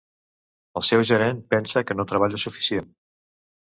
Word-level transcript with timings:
El 0.79 0.85
seu 0.87 1.03
gerent 1.11 1.43
pensa 1.55 1.85
que 1.91 1.99
no 1.99 2.07
treballa 2.13 2.43
suficient. 2.47 2.93